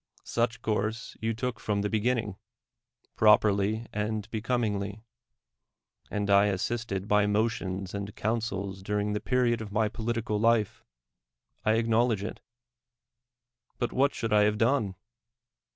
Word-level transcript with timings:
Such 0.25 0.63
course 0.63 1.15
you 1.21 1.35
took 1.35 1.59
from 1.59 1.83
the 1.83 1.87
beginning, 1.89 2.35
properly 3.15 3.85
and 3.93 4.27
becomingly; 4.31 5.03
and 6.09 6.27
I 6.27 6.47
assisted 6.47 7.07
by 7.07 7.27
motions 7.27 7.93
and 7.93 8.15
counsels 8.15 8.81
during 8.81 9.13
the 9.13 9.19
period 9.21 9.61
of 9.61 9.71
my 9.71 9.89
political 9.89 10.39
life:— 10.39 10.83
I 11.67 11.73
acknowledge 11.73 12.23
it. 12.23 12.39
But 13.77 13.91
vchat 13.91 14.15
should 14.15 14.33
I 14.33 14.41
have 14.45 14.57
done? 14.57 14.95